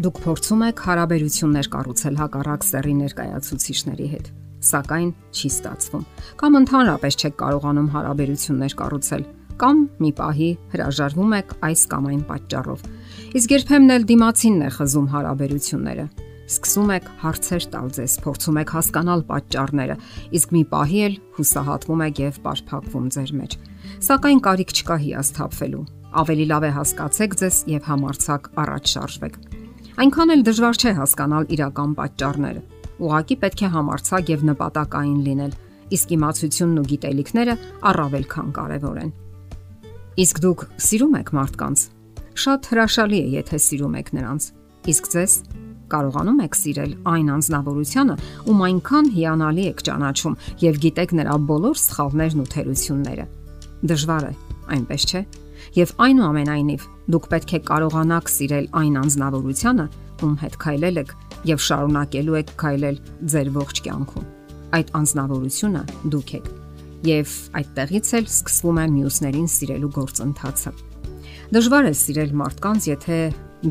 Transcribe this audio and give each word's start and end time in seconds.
Դուք 0.00 0.18
փորձում 0.24 0.62
եք 0.64 0.78
հարաբերություններ 0.80 1.66
կառուցել 1.74 2.14
հակառակ 2.16 2.62
սեռի 2.64 2.92
ներկայացուցիչների 3.00 4.06
հետ, 4.08 4.30
սակայն 4.64 5.10
չի 5.36 5.50
ստացվում։ 5.50 6.06
Կամ 6.40 6.56
ընդհանրապես 6.60 7.18
չեք 7.20 7.34
կարողանում 7.42 7.90
հարաբերություններ 7.96 8.76
կառուցել, 8.80 9.26
կամ 9.60 9.82
մի 10.00 10.12
պահի 10.20 10.48
հրաժարվում 10.72 11.34
եք 11.40 11.52
այս 11.68 11.82
կամ 11.92 12.08
այն 12.10 12.22
պատճառով։ 12.30 12.86
Իսկ 13.40 13.54
երբեմն 13.60 13.94
էլ 13.98 14.08
դիմացինն 14.08 14.64
է 14.64 14.72
խզում 14.80 15.10
հարաբերությունները։ 15.20 16.06
Սկսում 16.50 16.90
եք 16.96 17.12
հարցեր 17.20 17.68
տալ 17.76 17.92
ձեզ, 18.00 18.14
փորձում 18.24 18.60
եք 18.64 18.74
հասկանալ 18.80 19.20
պատճառները, 19.28 19.96
իսկ 20.40 20.54
մի 20.56 20.62
պահի 20.72 21.00
էլ 21.10 21.14
հուսահատվում 21.36 22.04
եք 22.08 22.24
եւ 22.24 22.40
բարփակվում 22.48 23.06
ձեր 23.20 23.30
մեջ։ 23.44 23.56
Սակայն 24.08 24.44
կարիք 24.48 24.74
չկա 24.80 24.96
հիասթափվելու։ 25.04 25.86
Ավելի 26.24 26.46
լավ 26.50 26.66
է 26.66 26.74
հասկացեք 26.80 27.40
ձեզ 27.44 27.64
եւ 27.70 27.90
համարցակ 27.92 28.52
առաջ 28.64 28.94
շարժվեք։ 28.96 29.59
Այնքան 30.00 30.32
էլ 30.32 30.42
դժվար 30.46 30.78
չէ 30.80 30.90
հասկանալ 30.96 31.50
իրական 31.52 31.90
պատճառները։ 31.98 32.60
Ուղղակի 33.04 33.36
պետք 33.42 33.62
է 33.66 33.68
համարցակ 33.74 34.30
եւ 34.32 34.44
նպատակային 34.48 35.18
լինել, 35.26 35.50
իսկ 35.92 36.14
իմացությունն 36.16 36.78
ու 36.80 36.84
գիտելիքները 36.92 37.56
առավել 37.90 38.24
քան 38.32 38.54
կարեւոր 38.56 39.00
են։ 39.02 39.10
Իսկ 40.24 40.40
դուք 40.46 40.64
սիրում 40.86 41.18
եք 41.20 41.32
մարդկանց։ 41.36 41.84
Շատ 42.40 42.70
հրաշալի 42.70 43.20
է, 43.20 43.26
եթե 43.34 43.60
սիրում 43.66 43.98
եք 44.00 44.08
նրանց։ 44.16 44.48
Իսկ 44.88 45.10
ձեզ 45.12 45.36
կարողանում 45.92 46.40
եք 46.48 46.58
սիրել 46.60 46.92
այն 47.12 47.30
անznավորությունը, 47.36 48.16
ում 48.48 48.64
այնքան 48.70 49.12
հիանալի 49.20 49.64
եք 49.68 49.84
ճանաչում 49.90 50.38
եւ 50.64 50.80
գիտեք 50.86 51.14
նրա 51.20 51.36
բոլոր 51.50 51.76
սխալներն 51.84 52.40
ու 52.40 52.50
թերությունները։ 52.56 53.28
Դժվար 53.90 54.24
է, 54.30 54.34
այնպես 54.80 55.08
չէ՞ 55.10 55.22
Եվ 55.76 55.92
այնուամենայնիվ 56.04 56.84
դուք 57.14 57.26
պետք 57.30 57.52
է 57.54 57.60
կարողանաք 57.70 58.30
սիրել 58.30 58.66
այն 58.80 58.96
անznավորությունը, 59.00 59.86
ում 60.20 60.34
հետ 60.40 60.56
քայլել 60.64 61.00
եք 61.00 61.12
եւ 61.50 61.62
շարունակելու 61.66 62.38
եք 62.40 62.52
քայլել 62.60 62.96
ձեր 63.32 63.50
ողջ 63.56 63.80
կյանքում։ 63.86 64.26
Այդ 64.76 64.92
անznավորությունը 65.00 65.82
դուք 66.14 66.32
եք։ 66.40 66.50
Եվ 67.10 67.34
այդտեղից 67.60 68.10
էլ 68.20 68.26
սկսվում 68.30 68.80
է 68.80 68.86
մյուսներին 68.96 69.48
սիրելու 69.54 69.92
գործընթացը։ 69.96 70.72
Դժվար 71.50 71.88
է 71.90 71.94
սիրել 72.00 72.34
մարդկանց, 72.40 72.88
եթե 72.90 73.18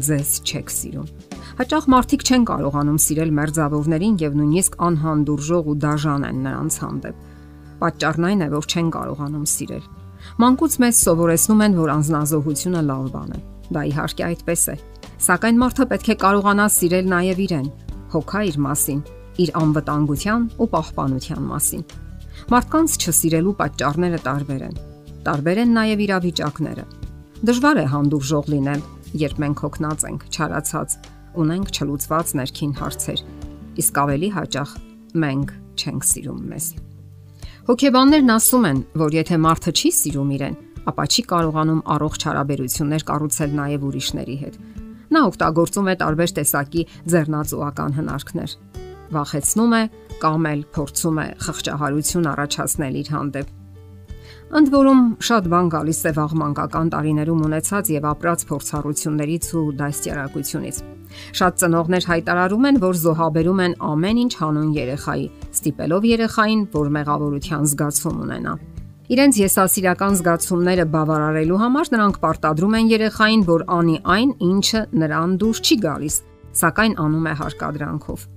ձեզ 0.10 0.34
չեք 0.50 0.73
սիրում։ 0.80 1.14
Հաճախ 1.60 1.88
մարդիկ 1.94 2.26
չեն 2.30 2.44
կարողանում 2.50 3.00
սիրել 3.06 3.32
մերձավորներին 3.40 4.20
եւ 4.23 4.36
նույնիսկ 4.40 4.78
անհանդուրժող 4.90 5.70
ու 5.70 5.80
դաժան 5.86 6.28
են 6.30 6.44
նրանց 6.50 6.82
հանդեպ։ 6.84 7.23
Պատճառն 7.80 8.30
այն 8.30 8.45
է, 8.45 8.52
որ 8.56 8.70
չեն 8.70 8.94
կարողանում 8.95 9.48
սիրել 9.54 9.88
Մանկուց 10.39 10.75
մեզ 10.84 11.00
սովորեցնում 11.06 11.64
են, 11.66 11.78
որ 11.80 11.94
անznազողությունը 11.95 12.81
լավ 12.89 13.06
բան 13.14 13.31
է։ 13.36 13.39
Դա 13.70 13.84
իհարկե 13.89 14.26
այդպես 14.30 14.64
է։ 14.73 14.76
Սակայն 15.20 15.58
մարդը 15.59 15.86
պետք 15.94 16.09
է 16.09 16.16
կարողանա 16.23 16.67
սիրել 16.76 17.09
նաև 17.14 17.42
իրեն, 17.45 17.67
հոգա 18.14 18.42
իր 18.50 18.58
մասին, 18.66 19.02
իր 19.39 19.52
անվտանգության 19.59 20.45
ու 20.59 20.70
պահպանության 20.73 21.44
մասին։ 21.50 21.84
Մարդկանց 22.50 22.95
չսիրելու 23.03 23.56
պատճառները 23.59 24.20
տարբեր 24.26 24.64
են։ 24.70 24.80
Տարբեր 25.28 25.61
են 25.64 25.73
նաև 25.76 26.03
իրավիճակները։ 26.08 26.86
Դժվար 27.50 27.80
է 27.80 27.86
հանդուրժող 27.94 28.52
լինել, 28.56 28.83
երբ 29.23 29.42
մենք 29.44 29.64
հոգնած 29.66 30.06
ենք, 30.09 30.28
չարացած, 30.33 30.98
ունենք 31.39 31.73
չլուծված 31.78 32.36
ներքին 32.42 32.76
հարցեր։ 32.81 33.26
Իսկ 33.83 34.04
ավելի 34.04 34.30
հաճախ 34.39 34.78
մենք 35.23 35.58
չենք 35.80 36.08
սիրում 36.09 36.45
մեզ։ 36.54 36.89
Հոգեբաններն 37.70 38.31
ասում 38.34 38.64
են, 38.66 38.78
որ 38.98 39.14
եթե 39.14 39.38
մարդը 39.44 39.72
չի 39.78 39.89
սիրում 39.94 40.30
իրեն, 40.34 40.53
ապա 40.89 41.03
չի 41.06 41.23
կարողանում 41.30 41.81
առողջ 41.94 42.23
հարաբերություններ 42.26 43.04
կառուցել 43.05 43.52
նաև 43.60 43.83
ուրիշների 43.89 44.38
հետ։ 44.39 44.55
Նա 45.14 45.21
օգտագործում 45.30 45.89
է 45.92 45.94
տարբեր 46.02 46.33
տեսակի 46.39 46.86
ձեռնածուական 47.14 47.94
հնարքներ։ 47.99 48.55
Վախեցնում 49.14 49.76
է 49.77 49.83
կամ 50.23 50.48
էլ 50.49 50.64
փորձում 50.80 51.20
է 51.21 51.27
խղճահարություն 51.45 52.30
առաջացնել 52.33 52.98
իր 53.05 53.11
հանդեպ։ 53.14 53.54
Ընդ 54.49 54.73
որում 54.73 55.04
շատ 55.30 55.49
բան 55.54 55.70
գալիս 55.77 55.99
է 56.10 56.14
վաղ 56.17 56.33
մանկական 56.42 56.89
տարիներում 56.89 57.44
ունեցած 57.54 57.94
եւ 57.94 58.10
ապրած 58.17 58.48
փորձառություններից 58.49 59.52
ու 59.61 59.67
դաստիարակությունից։ 59.77 60.82
Շատ 61.38 61.61
ծնողներ 61.61 62.10
հայտարարում 62.10 62.67
են, 62.70 62.82
որ 62.82 62.99
զոհաբերում 63.05 63.61
են 63.70 63.77
ամեն 63.94 64.21
ինչ 64.26 64.33
հանուն 64.42 64.73
երեխայի, 64.80 65.30
ստիպելով 65.59 66.09
երեխային, 66.09 66.61
որ 66.73 66.92
մեղավորության 66.97 67.70
զգացում 67.70 68.20
ունենա։ 68.25 68.53
Իրենց 69.09 69.37
եսասիրական 69.42 70.17
զգացումները 70.20 70.83
բավարարելու 70.93 71.61
համար 71.64 71.87
նրանք 71.93 72.17
պարտադրում 72.23 72.75
են 72.80 72.89
երեխային, 72.93 73.45
որ 73.47 73.64
անի 73.77 73.95
այն, 74.15 74.33
ինչը 74.49 74.81
նրան 75.02 75.31
դուր 75.42 75.61
չի 75.65 75.77
գալիս, 75.86 76.17
սակայն 76.59 76.93
անում 77.05 77.25
է 77.25 77.33
հարկադրանքով։ 77.39 78.27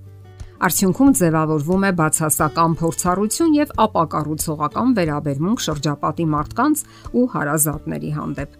Արդյունքում 0.63 1.13
ձևավորվում 1.19 1.85
է 1.89 1.91
բացասական 1.99 2.75
փորձառություն 2.81 3.55
եւ 3.59 3.77
ապակառուցողական 3.85 4.97
վերաբերմունք 4.97 5.63
շրջապատի 5.67 6.27
մարդկանց 6.33 6.85
ու 7.19 7.27
հարազատների 7.37 8.13
հանդեպ։ 8.17 8.59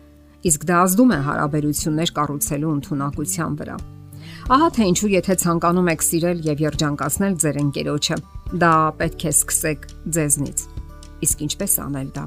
Իսկ 0.53 0.69
դա 0.69 0.79
ազդում 0.83 1.13
է 1.17 1.19
հարաբերություններ 1.33 2.15
կառուցելու 2.19 2.73
ընտունակության 2.77 3.59
վրա։ 3.63 3.77
Ահա 4.51 4.69
թե 4.75 4.87
ինչու 4.91 5.09
եթե 5.13 5.35
ցանկանում 5.39 5.89
եք 5.93 6.01
սիրել 6.03 6.39
եւ 6.43 6.61
երջանկացնել 6.63 7.35
ձեր 7.43 7.59
ընկերոջը, 7.63 8.17
դա 8.59 8.71
պետք 8.99 9.23
է 9.23 9.31
սկսեք 9.33 9.85
ձեզնից։ 10.17 10.65
Իսկ 11.23 11.45
ինչպես 11.47 11.77
անել 11.83 12.09
դա։ 12.17 12.25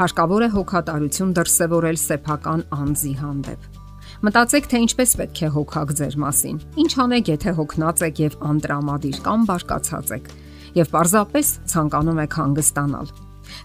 Հարկավոր 0.00 0.44
է 0.44 0.48
հոգատարություն 0.56 1.32
դրսևորել 1.40 1.98
սեփական 2.00 2.64
անձի 2.76 3.14
հանդեպ։ 3.22 3.80
Մտածեք, 4.20 4.68
թե 4.68 4.82
ինչպես 4.84 5.16
պետք 5.20 5.40
է 5.40 5.50
հոգաք 5.56 5.94
ձեր 5.96 6.14
մասին։ 6.20 6.60
Ինչ 6.84 6.92
անեք, 7.08 7.32
եթե 7.32 7.54
հոգնած 7.56 8.04
եք 8.10 8.20
եւ 8.20 8.36
անտրամադիր 8.50 9.18
կամ 9.24 9.48
բարկացած 9.48 10.14
եք 10.20 10.30
եւ 10.76 10.92
պարզապես 10.92 11.52
ցանկանում 11.72 12.20
եք 12.20 12.36
հանգստանալ։ 12.40 13.10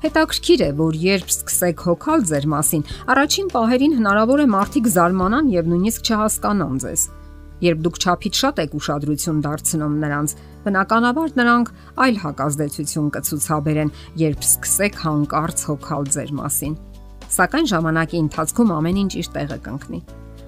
Հետաքրքիր 0.06 0.64
է, 0.66 0.70
որ 0.80 0.96
երբ 1.04 1.28
սկսեք 1.36 1.84
հոգալ 1.86 2.24
ձեր 2.32 2.48
մասին, 2.56 2.88
առաջին 3.14 3.52
պահերին 3.54 3.98
հնարավոր 4.00 4.42
է 4.42 4.48
մարդիկ 4.56 4.90
զարմանան 4.96 5.52
եւ 5.60 5.70
նույնիսկ 5.76 6.10
չհասկանան 6.10 6.82
ձեզ։ 6.86 7.06
Երբ 7.64 7.84
դուք 7.86 7.98
ճափից 8.04 8.40
շատ 8.42 8.60
եք 8.66 8.74
ուշադրություն 8.76 9.38
դարձնում 9.46 9.96
նրանց, 10.02 10.34
բնականաբար 10.66 11.36
նրանք 11.40 11.72
այլ 12.04 12.18
հակազդեցություն 12.26 13.08
կցուցաբերեն, 13.16 13.92
երբ 14.20 14.44
սկսեք 14.44 15.00
հանկարծ 15.06 15.64
հոգալ 15.70 16.10
ձեր 16.16 16.34
մասին։ 16.36 16.76
Սակայն 17.36 17.70
ժամանակի 17.72 18.20
ընթացքում 18.26 18.74
ամեն 18.76 19.00
ինչ 19.06 19.14
իր 19.22 19.30
տեղը 19.36 19.60
կընկնի։ 19.66 20.02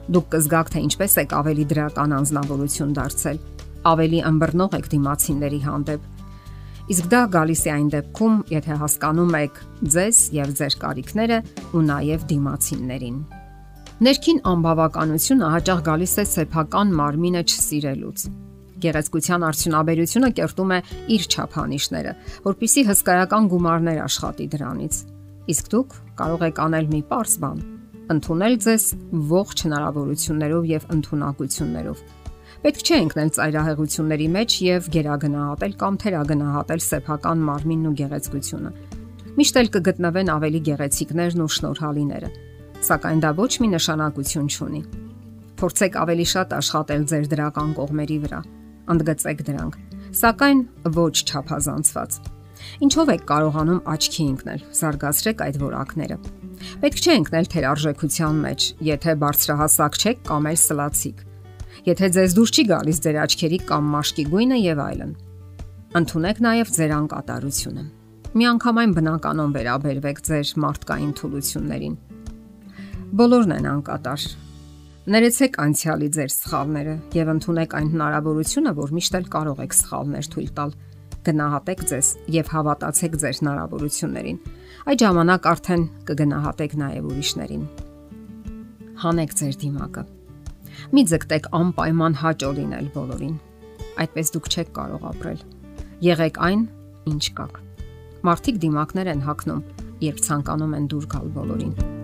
Դուք 0.08 0.28
կզգաք, 0.36 0.70
թե 0.72 0.84
ինչպես 0.88 1.18
եք 1.24 1.34
ավելի 1.38 1.66
դրական 1.72 2.14
անznավորություն 2.18 2.94
դարձել, 2.98 3.40
ավելի 3.92 4.22
ըմբռնող 4.28 4.78
եք 4.78 4.88
դիմացիների 4.94 5.60
հանդեպ։ 5.68 6.14
Իսկ 6.88 7.10
դա 7.12 7.22
գալիս 7.34 7.64
է 7.68 7.72
այն 7.74 7.90
դեպքում, 7.98 8.38
եթե 8.54 8.78
հասկանում 8.84 9.36
եք 9.42 9.60
ձեզ 9.96 10.22
եւ 10.38 10.54
ձեր 10.62 10.78
կարիքները 10.84 11.40
ու 11.76 11.84
նաեւ 11.88 12.24
դիմացիններին։ 12.32 13.18
Ներքին 13.98 14.44
անբավականությունը 14.46 15.48
հաճախ 15.50 15.80
գալիս 15.88 16.12
է 16.22 16.24
սեփական 16.30 16.92
մարմինը 17.00 17.40
չսիրելուց։ 17.50 18.26
Գեղեցկության 18.84 19.46
արդյունաբերությունը 19.48 20.30
կերտում 20.38 20.74
է 20.76 20.78
իր 21.16 21.24
չափանիշները, 21.34 22.12
որpիսի 22.46 22.84
հսկայական 22.92 23.48
գումարներ 23.54 24.02
աշխատի 24.04 24.48
դրանից։ 24.54 25.00
Իսկ 25.50 25.72
դուք 25.74 25.98
կարող 26.22 26.46
եք 26.46 26.62
անել 26.68 26.90
մի 26.94 27.02
པարս 27.10 27.34
բան՝ 27.42 27.64
ընդունել 28.14 28.60
ձեզ 28.68 28.86
ողջ 29.34 29.66
հնարավորություններով 29.66 30.70
եւ 30.78 30.86
ընտունակություններով։ 30.94 32.04
Պետք 32.68 32.82
չէ 32.86 33.00
ընկնել 33.08 33.32
ծայրահեղությունների 33.38 34.28
մեջ 34.38 34.60
եւ 34.68 34.92
գերագնահատել 34.94 35.74
կամ 35.82 35.98
թերագնահատել 36.06 36.82
սեփական 36.86 37.48
մարմինն 37.50 37.90
ու 37.90 37.98
գեղեցկությունը։ 37.98 38.72
Միշտ 39.38 39.60
էլ 39.62 39.72
կգտնվեն 39.78 40.32
ավելի 40.38 40.62
գեղեցիկներն 40.70 41.44
ու 41.48 41.54
շնորհալիները 41.58 42.30
սակայն 42.86 43.22
դա 43.24 43.34
ոչ 43.38 43.52
մի 43.64 43.68
նշանակություն 43.74 44.48
չունի։ 44.54 44.82
Փորձեք 45.58 45.96
ավելի 45.98 46.26
շատ 46.32 46.52
աշխատել 46.58 47.06
ձեր 47.10 47.28
դրական 47.32 47.70
կողմերի 47.78 48.18
վրա, 48.24 48.42
ընդգծեք 48.94 49.40
դրանք, 49.48 49.78
սակայն 50.22 50.60
ոչ 50.98 51.16
չափազանցված։ 51.26 52.18
Ինչով 52.86 53.12
եք 53.14 53.24
կարողանում 53.32 53.82
աչքի 53.94 54.24
ընկնել, 54.28 54.62
զարգացրեք 54.78 55.42
այդ 55.48 55.58
որակները։ 55.62 56.18
Պետք 56.82 57.02
չէ 57.02 57.16
ընկնել 57.22 57.50
թերարժեքության 57.54 58.40
մեջ, 58.46 58.68
եթե 58.88 59.16
բարձրահասակ 59.24 59.98
չեք 59.98 60.24
կամ 60.30 60.50
էլ 60.52 60.60
սլացիկ։ 60.68 61.24
Եթե 61.88 62.08
ձեզ 62.18 62.36
դուր 62.38 62.52
չի 62.58 62.64
գալիս 62.74 63.02
ձեր 63.06 63.20
աչքերի 63.24 63.60
կամ 63.70 63.92
մաշկի 63.94 64.26
գույնը 64.34 64.58
եւ 64.62 64.82
այլն։ 64.88 65.14
Ընթունեք 65.98 66.42
նաեւ 66.48 66.74
ձեր 66.78 66.92
անկատարությունը։ 66.98 67.86
Միանգամայն 68.38 68.92
բնականon 68.98 69.54
վերաբերվեք 69.58 70.20
ձեր 70.28 70.54
մարդկային 70.66 71.14
թուլություններին 71.18 71.96
Բոլորն 73.08 73.54
են 73.56 73.66
անկատար։ 73.72 74.24
Ներեցեք 75.08 75.54
անցյալի 75.64 76.08
ձեր 76.12 76.32
սխալները 76.34 76.96
եւ 77.16 77.30
ընդունեք 77.32 77.76
այն 77.78 77.92
հնարավորությունը, 77.94 78.74
որ 78.76 78.92
միշտ 78.98 79.16
էլ 79.20 79.28
կարող 79.32 79.62
եք 79.64 79.76
սխալներ 79.78 80.28
թույլ 80.34 80.50
տալ։ 80.58 80.74
Գնահատեք 81.28 81.86
ձեզ 81.88 82.10
եւ 82.36 82.52
հավատացեք 82.52 83.16
ձեր 83.24 83.40
հնարավորություններին։ 83.40 84.42
Այդ 84.92 85.04
ժամանակ 85.08 85.48
արդեն 85.56 85.86
կգնահատեք 86.12 86.76
նաեւ 86.84 87.08
ուրիշներին։ 87.08 87.64
Հանեք 89.08 89.36
ձեր 89.40 89.56
դիմակը։ 89.64 90.04
Մի 90.92 91.04
ձգտեք 91.08 91.52
անպայման 91.64 92.18
հաճո 92.28 92.50
լինել 92.60 92.90
բոլորին։ 92.98 93.36
Այդպես 94.04 94.34
դուք 94.36 94.50
չեք 94.52 94.74
կարող 94.76 95.12
ապրել։ 95.16 95.46
Եղեք 96.12 96.42
այն, 96.44 96.64
ինչ 97.16 97.24
կաք։ 97.40 97.62
Մարդիկ 98.28 98.64
դիմակներ 98.68 99.14
են 99.16 99.24
հակնում, 99.32 99.64
երբ 100.12 100.26
ցանկանում 100.28 100.76
են 100.82 100.92
դուր 100.92 101.14
գալ 101.16 101.32
բոլորին։ 101.38 101.97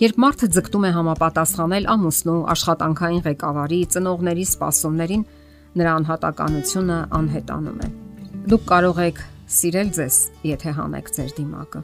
Երբ 0.00 0.18
մարդը 0.24 0.48
ձգտում 0.56 0.86
է 0.86 0.90
համապատասխանել 0.96 1.88
ամուսնու 1.96 2.40
աշխատանքային 2.54 3.22
ղեկավարի 3.26 3.80
ծնողների 3.96 4.44
սպասումներին, 4.50 5.22
նրա 5.76 5.92
անհատականությունը 6.00 6.98
անհետանում 7.20 7.80
է։ 7.86 7.88
Դուք 8.46 8.66
կարող 8.70 9.00
եք 9.06 9.22
սիրել 9.56 9.88
ձեզ, 9.96 10.16
եթե 10.46 10.72
հանեք 10.76 11.12
ձեր 11.16 11.30
դիմակը։ 11.36 11.80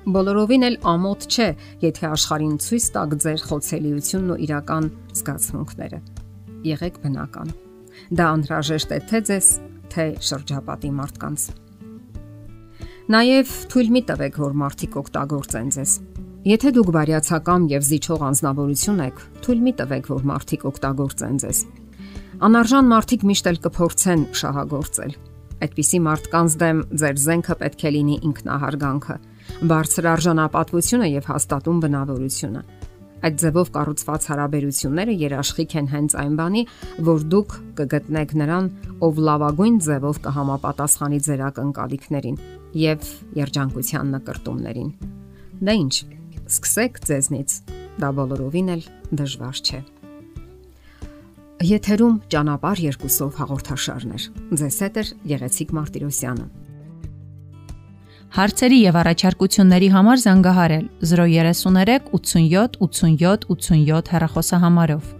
Բոլորովին 0.00 0.66
էլ 0.70 0.76
ամոթ 0.90 1.26
չէ, 1.28 1.48
եթե 1.84 2.06
աշխարհին 2.10 2.54
ցույց 2.64 2.84
տակ 2.96 3.16
ձեր 3.24 3.42
խոցելիությունն 3.50 4.30
ու 4.34 4.38
իրական 4.46 4.86
զգացմունքները։ 5.20 5.98
Եղեք 6.70 6.96
բնական։ 7.04 7.52
Դա 8.16 8.28
անհրաժեշտ 8.36 8.94
է 8.96 9.00
թե 9.10 9.20
ձեզ, 9.28 9.50
թե 9.92 10.06
շրջապատի 10.30 10.90
մարդկանց։ 11.00 11.44
Նաև 13.10 13.54
թույլ 13.70 13.88
մի 13.90 14.02
տվեք, 14.08 14.40
որ 14.40 14.52
մարդիկ 14.64 14.98
օգտագործեն 15.00 15.70
ձեզ։ 15.76 15.94
Եթե 16.48 16.70
դուք 16.72 16.92
բարյացակամ 16.96 17.66
եւ 17.68 17.82
զիջող 17.90 18.22
անznավորություն 18.30 19.02
եք, 19.10 19.24
թույլ 19.44 19.64
մի 19.66 19.72
տվեք, 19.80 20.06
որ 20.14 20.22
մարդիկ 20.30 20.62
օգտագործեն 20.70 21.42
ձեզ։ 21.44 21.58
Անարժան 22.48 22.86
մարդիկ 22.94 23.26
միշտ 23.28 23.50
էլ 23.50 23.58
կփորձեն 23.66 24.22
շահագործել 24.40 25.18
Այդպիսի 25.60 25.98
մարդկանց 26.00 26.54
դեմ 26.60 26.78
ձեր 27.00 27.18
զենքը 27.20 27.54
պետք 27.60 27.82
է 27.84 27.90
լինի 27.92 28.14
ինքնահարգանքը, 28.30 29.16
բարձր 29.70 30.06
արժանապատվությունը 30.10 31.08
եւ 31.10 31.26
հաստատուն 31.30 31.82
բնավորությունը։ 31.84 32.62
Այդ 33.20 33.34
ձևով 33.42 33.70
կառուցված 33.74 34.28
հարաբերությունները 34.30 35.16
երաշխիք 35.20 35.74
են 35.76 35.90
հենց 35.92 36.14
այն 36.22 36.38
բանի, 36.40 36.62
որ 37.10 37.26
դուք 37.34 37.56
կգտնեք 37.80 38.32
նրան, 38.40 38.70
ով 39.04 39.20
լավագույն 39.28 39.76
ձևով 39.84 40.22
կհամապատասխանի 40.24 41.20
ձեր 41.28 41.42
ակնկալիքներին 41.50 42.40
եւ 42.80 43.12
երջանկության 43.36 44.16
նկարտումներին։ 44.16 44.90
Դա 45.60 45.76
ինչ, 45.84 45.94
Սկսեք 46.50 46.96
ձեզնից։ 47.06 47.52
Դա 48.02 48.08
բոլորովին 48.16 48.70
էլ 48.74 48.80
դժվար 49.20 49.58
չէ։ 49.62 49.78
Եթերում 51.68 52.16
ճանապար 52.32 52.82
երկուսով 52.86 53.38
հաղորդաշարներ։ 53.38 54.24
Ձեզ 54.58 54.78
հետ 54.84 54.98
է 54.98 55.04
Գեղեցիկ 55.30 55.74
Մարտիրոսյանը։ 55.78 56.46
Հարցերի 58.40 58.80
եւ 58.80 58.98
առաջարկությունների 59.04 59.88
համար 59.94 60.20
զանգահարել 60.24 60.84
033 61.12 62.10
87 62.18 62.78
87 62.82 63.48
87 63.54 64.12
հեռախոսահամարով։ 64.14 65.16